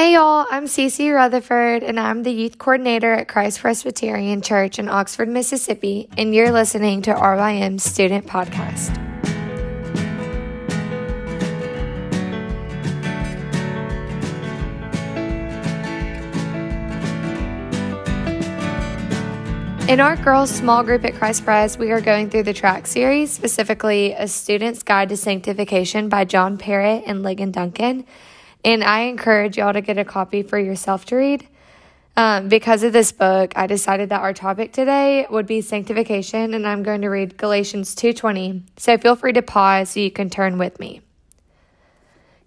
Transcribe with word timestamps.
Hey 0.00 0.14
y'all, 0.14 0.46
I'm 0.50 0.64
Cici 0.64 1.14
Rutherford 1.14 1.82
and 1.82 2.00
I'm 2.00 2.22
the 2.22 2.32
youth 2.32 2.56
coordinator 2.56 3.12
at 3.12 3.28
Christ 3.28 3.60
Presbyterian 3.60 4.40
Church 4.40 4.78
in 4.78 4.88
Oxford, 4.88 5.28
Mississippi, 5.28 6.08
and 6.16 6.34
you're 6.34 6.50
listening 6.50 7.02
to 7.02 7.12
RYM's 7.12 7.82
Student 7.82 8.26
Podcast. 8.26 8.96
In 19.86 20.00
our 20.00 20.16
girls' 20.16 20.50
small 20.50 20.82
group 20.82 21.04
at 21.04 21.12
Christ 21.16 21.44
Pres, 21.44 21.76
we 21.76 21.90
are 21.90 22.00
going 22.00 22.30
through 22.30 22.44
the 22.44 22.54
track 22.54 22.86
series, 22.86 23.30
specifically 23.30 24.14
A 24.14 24.26
Student's 24.26 24.82
Guide 24.82 25.10
to 25.10 25.16
Sanctification 25.18 26.08
by 26.08 26.24
John 26.24 26.56
Perritt 26.56 27.04
and 27.06 27.22
Ligon 27.22 27.52
Duncan. 27.52 28.06
And 28.64 28.84
I 28.84 29.00
encourage 29.00 29.56
y'all 29.56 29.72
to 29.72 29.80
get 29.80 29.98
a 29.98 30.04
copy 30.04 30.42
for 30.42 30.58
yourself 30.58 31.04
to 31.06 31.16
read. 31.16 31.46
Um, 32.16 32.48
because 32.48 32.82
of 32.82 32.92
this 32.92 33.12
book, 33.12 33.52
I 33.56 33.66
decided 33.66 34.10
that 34.10 34.20
our 34.20 34.34
topic 34.34 34.72
today 34.72 35.26
would 35.30 35.46
be 35.46 35.60
sanctification, 35.60 36.54
and 36.54 36.66
I'm 36.66 36.82
going 36.82 37.00
to 37.02 37.08
read 37.08 37.38
Galatians 37.38 37.94
2:20. 37.94 38.62
So 38.76 38.98
feel 38.98 39.16
free 39.16 39.32
to 39.32 39.42
pause 39.42 39.90
so 39.90 40.00
you 40.00 40.10
can 40.10 40.28
turn 40.28 40.58
with 40.58 40.78
me. 40.78 41.00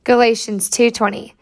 Galatians 0.04 0.70
2:20. 0.70 1.34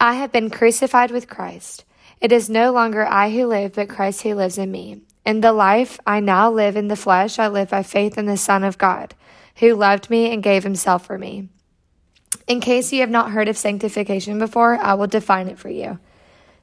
I 0.00 0.14
have 0.14 0.32
been 0.32 0.50
crucified 0.50 1.10
with 1.10 1.28
Christ. 1.28 1.84
It 2.20 2.32
is 2.32 2.50
no 2.50 2.72
longer 2.72 3.06
I 3.06 3.30
who 3.30 3.46
live, 3.46 3.74
but 3.74 3.88
Christ 3.88 4.22
who 4.22 4.34
lives 4.34 4.58
in 4.58 4.70
me. 4.70 5.02
In 5.24 5.40
the 5.40 5.52
life 5.52 5.98
I 6.06 6.20
now 6.20 6.50
live 6.50 6.76
in 6.76 6.88
the 6.88 6.96
flesh, 6.96 7.38
I 7.38 7.48
live 7.48 7.70
by 7.70 7.82
faith 7.82 8.16
in 8.16 8.26
the 8.26 8.36
Son 8.36 8.64
of 8.64 8.78
God, 8.78 9.14
who 9.56 9.74
loved 9.74 10.08
me 10.08 10.32
and 10.32 10.42
gave 10.42 10.64
himself 10.64 11.06
for 11.06 11.18
me. 11.18 11.48
In 12.46 12.60
case 12.60 12.92
you 12.92 13.00
have 13.00 13.10
not 13.10 13.32
heard 13.32 13.48
of 13.48 13.56
sanctification 13.56 14.38
before, 14.38 14.76
I 14.76 14.94
will 14.94 15.08
define 15.08 15.48
it 15.48 15.58
for 15.58 15.68
you. 15.68 15.98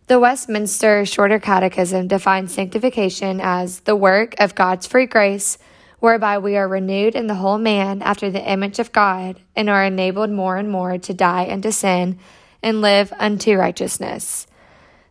The 0.08 0.20
Westminster 0.20 1.06
Shorter 1.06 1.40
Catechism 1.40 2.08
defines 2.08 2.54
sanctification 2.54 3.42
as 3.42 3.82
the 3.82 3.96
work 3.96 4.36
of 4.40 4.56
God's 4.56 4.88
free 4.88 5.06
grace, 5.06 5.58
whereby 6.00 6.38
we 6.38 6.56
are 6.58 6.68
renewed 6.68 7.16
in 7.16 7.28
the 7.28 7.36
whole 7.36 7.58
man 7.58 8.02
after 8.02 8.30
the 8.30 8.50
image 8.50 8.80
of 8.80 8.92
God 8.92 9.40
and 9.56 9.70
are 9.70 9.84
enabled 9.84 10.30
more 10.30 10.58
and 10.58 10.70
more 10.70 10.98
to 10.98 11.14
die 11.14 11.50
unto 11.50 11.72
sin 11.72 12.20
and 12.62 12.82
live 12.82 13.14
unto 13.20 13.58
righteousness. 13.58 14.48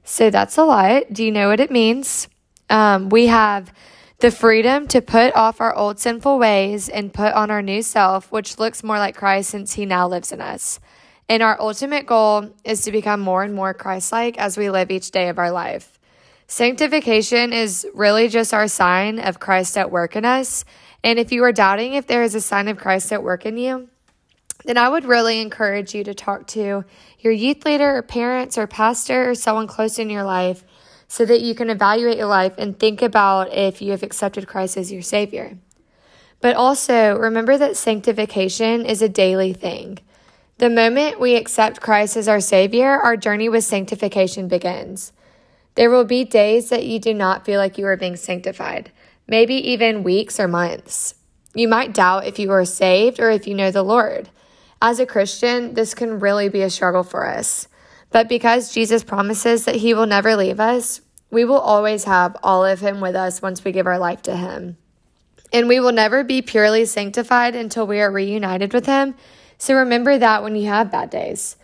So 0.04 0.30
that's 0.30 0.58
a 0.58 0.64
lot. 0.64 1.12
Do 1.12 1.24
you 1.24 1.32
know 1.32 1.48
what 1.48 1.60
it 1.60 1.70
means? 1.70 2.28
Um, 2.68 3.08
we 3.10 3.26
have 3.26 3.72
the 4.22 4.30
freedom 4.30 4.86
to 4.86 5.02
put 5.02 5.34
off 5.34 5.60
our 5.60 5.74
old 5.74 5.98
sinful 5.98 6.38
ways 6.38 6.88
and 6.88 7.12
put 7.12 7.32
on 7.32 7.50
our 7.50 7.60
new 7.60 7.82
self, 7.82 8.30
which 8.30 8.56
looks 8.56 8.84
more 8.84 8.96
like 8.96 9.16
Christ 9.16 9.50
since 9.50 9.72
he 9.72 9.84
now 9.84 10.06
lives 10.06 10.30
in 10.30 10.40
us. 10.40 10.78
And 11.28 11.42
our 11.42 11.60
ultimate 11.60 12.06
goal 12.06 12.50
is 12.62 12.82
to 12.82 12.92
become 12.92 13.18
more 13.18 13.42
and 13.42 13.52
more 13.52 13.74
Christ 13.74 14.12
like 14.12 14.38
as 14.38 14.56
we 14.56 14.70
live 14.70 14.92
each 14.92 15.10
day 15.10 15.28
of 15.28 15.40
our 15.40 15.50
life. 15.50 15.98
Sanctification 16.46 17.52
is 17.52 17.84
really 17.94 18.28
just 18.28 18.54
our 18.54 18.68
sign 18.68 19.18
of 19.18 19.40
Christ 19.40 19.76
at 19.76 19.90
work 19.90 20.14
in 20.14 20.24
us. 20.24 20.64
And 21.02 21.18
if 21.18 21.32
you 21.32 21.42
are 21.42 21.50
doubting 21.50 21.94
if 21.94 22.06
there 22.06 22.22
is 22.22 22.36
a 22.36 22.40
sign 22.40 22.68
of 22.68 22.78
Christ 22.78 23.12
at 23.12 23.24
work 23.24 23.44
in 23.44 23.56
you, 23.56 23.88
then 24.64 24.78
I 24.78 24.88
would 24.88 25.04
really 25.04 25.40
encourage 25.40 25.96
you 25.96 26.04
to 26.04 26.14
talk 26.14 26.46
to 26.48 26.84
your 27.18 27.32
youth 27.32 27.64
leader 27.64 27.96
or 27.96 28.02
parents 28.02 28.56
or 28.56 28.68
pastor 28.68 29.30
or 29.30 29.34
someone 29.34 29.66
close 29.66 29.98
in 29.98 30.10
your 30.10 30.22
life 30.22 30.62
so 31.12 31.26
that 31.26 31.42
you 31.42 31.54
can 31.54 31.68
evaluate 31.68 32.16
your 32.16 32.26
life 32.26 32.54
and 32.56 32.78
think 32.78 33.02
about 33.02 33.52
if 33.52 33.82
you 33.82 33.90
have 33.90 34.02
accepted 34.02 34.48
Christ 34.48 34.78
as 34.78 34.90
your 34.90 35.02
Savior. 35.02 35.58
But 36.40 36.56
also 36.56 37.18
remember 37.18 37.58
that 37.58 37.76
sanctification 37.76 38.86
is 38.86 39.02
a 39.02 39.10
daily 39.10 39.52
thing. 39.52 39.98
The 40.56 40.70
moment 40.70 41.20
we 41.20 41.36
accept 41.36 41.82
Christ 41.82 42.16
as 42.16 42.28
our 42.28 42.40
Savior, 42.40 42.88
our 42.88 43.18
journey 43.18 43.50
with 43.50 43.62
sanctification 43.62 44.48
begins. 44.48 45.12
There 45.74 45.90
will 45.90 46.06
be 46.06 46.24
days 46.24 46.70
that 46.70 46.86
you 46.86 46.98
do 46.98 47.12
not 47.12 47.44
feel 47.44 47.60
like 47.60 47.76
you 47.76 47.84
are 47.88 47.96
being 47.98 48.16
sanctified, 48.16 48.90
maybe 49.28 49.56
even 49.56 50.04
weeks 50.04 50.40
or 50.40 50.48
months. 50.48 51.16
You 51.54 51.68
might 51.68 51.92
doubt 51.92 52.24
if 52.24 52.38
you 52.38 52.50
are 52.52 52.64
saved 52.64 53.20
or 53.20 53.30
if 53.30 53.46
you 53.46 53.54
know 53.54 53.70
the 53.70 53.82
Lord. 53.82 54.30
As 54.80 54.98
a 54.98 55.04
Christian, 55.04 55.74
this 55.74 55.92
can 55.92 56.20
really 56.20 56.48
be 56.48 56.62
a 56.62 56.70
struggle 56.70 57.02
for 57.02 57.26
us. 57.26 57.68
But 58.12 58.28
because 58.28 58.74
Jesus 58.74 59.02
promises 59.02 59.64
that 59.64 59.76
he 59.76 59.94
will 59.94 60.06
never 60.06 60.36
leave 60.36 60.60
us, 60.60 61.00
we 61.32 61.46
will 61.46 61.58
always 61.58 62.04
have 62.04 62.36
all 62.42 62.64
of 62.64 62.80
him 62.80 63.00
with 63.00 63.16
us 63.16 63.40
once 63.40 63.64
we 63.64 63.72
give 63.72 63.86
our 63.86 63.98
life 63.98 64.20
to 64.22 64.36
him. 64.36 64.76
And 65.50 65.66
we 65.66 65.80
will 65.80 65.92
never 65.92 66.22
be 66.22 66.42
purely 66.42 66.84
sanctified 66.84 67.56
until 67.56 67.86
we 67.86 68.00
are 68.00 68.10
reunited 68.10 68.74
with 68.74 68.84
him. 68.84 69.14
So 69.56 69.74
remember 69.74 70.18
that 70.18 70.42
when 70.42 70.54
you 70.54 70.68
have 70.68 70.92
bad 70.92 71.08
days. 71.08 71.56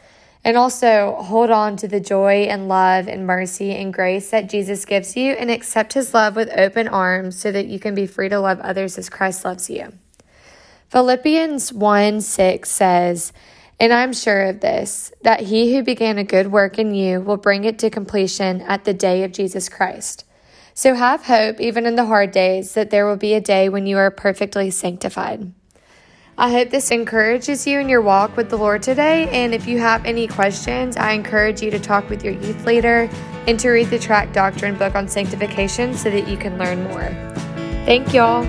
And 0.43 0.57
also 0.57 1.17
hold 1.21 1.51
on 1.51 1.77
to 1.77 1.89
the 1.89 2.01
joy 2.01 2.47
and 2.49 2.67
love 2.67 3.09
and 3.09 3.27
mercy 3.27 3.75
and 3.75 3.93
grace 3.93 4.31
that 4.31 4.49
Jesus 4.49 4.87
gives 4.87 5.17
you 5.17 5.33
and 5.33 5.51
accept 5.51 5.93
his 5.93 6.15
love 6.15 6.34
with 6.34 6.49
open 6.57 6.89
arms 6.89 7.39
so 7.39 7.53
that 7.53 7.67
you 7.67 7.78
can 7.78 7.95
be 7.95 8.07
free 8.07 8.31
to 8.31 8.41
love 8.41 8.61
others 8.61 8.97
as 8.97 9.11
Christ 9.11 9.45
loves 9.45 9.69
you. 9.69 9.93
Philippians 10.89 11.75
1 11.75 12.23
6 12.23 12.71
says, 12.71 13.33
and 13.81 13.93
I'm 13.93 14.12
sure 14.12 14.44
of 14.47 14.61
this, 14.61 15.12
that 15.22 15.41
he 15.41 15.75
who 15.75 15.83
began 15.83 16.19
a 16.19 16.25
good 16.25 16.50
work 16.50 16.78
in 16.78 16.94
you 16.94 17.21
will 17.21 17.37
bring 17.37 17.65
it 17.65 17.78
to 17.81 17.91
completion 17.91 18.61
at 18.62 18.84
the 18.84 18.94
day 18.94 19.22
of 19.22 19.33
Jesus 19.33 19.69
Christ. 19.69 20.25
So 20.75 20.94
have 20.94 21.25
hope, 21.25 21.61
even 21.61 21.87
in 21.87 21.97
the 21.97 22.06
hard 22.06 22.31
days, 22.31 22.75
that 22.75 22.91
there 22.91 23.06
will 23.06 23.16
be 23.16 23.34
a 23.34 23.41
day 23.41 23.69
when 23.69 23.87
you 23.87 23.99
are 23.99 24.11
perfectly 24.11 24.71
sanctified. 24.71 25.53
I 26.37 26.53
hope 26.53 26.71
this 26.71 26.93
encourages 26.93 27.66
you 27.66 27.81
in 27.81 27.89
your 27.89 28.00
walk 28.00 28.37
with 28.37 28.49
the 28.49 28.56
Lord 28.56 28.81
today. 28.81 29.28
And 29.31 29.53
if 29.53 29.66
you 29.66 29.81
have 29.81 30.05
any 30.05 30.28
questions, 30.28 30.97
I 30.97 31.10
encourage 31.10 31.62
you 31.62 31.72
to 31.72 31.81
talk 31.81 32.09
with 32.09 32.22
your 32.25 32.34
youth 32.34 32.65
leader 32.65 33.10
and 33.49 33.59
to 33.59 33.71
read 33.71 33.91
the 33.91 33.99
Track 33.99 34.33
Doctrine 34.33 34.77
book 34.77 34.95
on 34.95 35.09
sanctification 35.09 35.95
so 35.95 36.10
that 36.10 36.28
you 36.28 36.37
can 36.37 36.56
learn 36.56 36.84
more. 36.84 37.09
Thank 37.84 38.15
y'all. 38.15 38.45